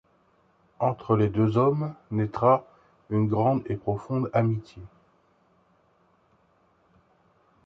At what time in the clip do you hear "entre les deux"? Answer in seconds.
0.79-1.57